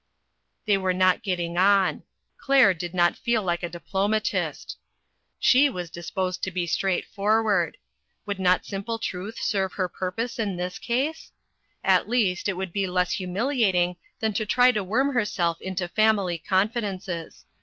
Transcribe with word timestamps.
They 0.65 0.79
were 0.79 0.95
not 0.95 1.21
getting 1.21 1.59
on. 1.59 2.01
Claire 2.39 2.73
did 2.73 2.91
not 2.95 3.15
feel 3.15 3.43
like 3.43 3.61
a 3.61 3.69
diplomatist. 3.69 4.75
She 5.37 5.69
was 5.69 5.91
dis 5.91 6.09
posed 6.09 6.41
to 6.41 6.49
be 6.49 6.65
straightforward. 6.65 7.77
Would 8.25 8.39
not 8.39 8.65
sim 8.65 8.83
ple 8.83 8.97
truth 8.97 9.37
serve 9.39 9.73
her 9.73 9.87
purpose 9.87 10.39
in 10.39 10.55
this 10.57 10.79
case? 10.79 11.31
At 11.83 12.09
least, 12.09 12.49
it 12.49 12.53
would 12.53 12.73
be 12.73 12.87
less 12.87 13.11
humiliating 13.11 13.95
than 14.21 14.33
to 14.33 14.45
try 14.47 14.71
to 14.71 14.83
worm 14.83 15.13
herself 15.13 15.61
into 15.61 15.87
family 15.87 16.41
confi 16.49 16.81
dences. 16.81 17.43